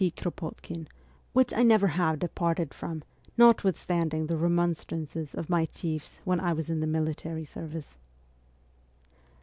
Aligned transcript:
Kropotkin, 0.15 0.87
which 1.31 1.53
I 1.53 1.61
never 1.61 1.89
have 1.89 2.17
departed 2.17 2.73
from, 2.73 3.03
notwithstanding 3.37 4.25
the 4.25 4.35
remonstrances 4.35 5.35
of 5.35 5.47
my 5.47 5.65
chiefs 5.67 6.19
when 6.23 6.39
I 6.39 6.53
was 6.53 6.71
in 6.71 6.79
the 6.79 6.87
military 6.87 7.43
service. 7.45 7.99